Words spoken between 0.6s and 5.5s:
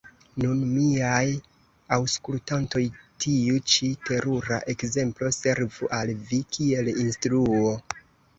miaj aŭskultantoj, tiu ĉi terura ekzemplo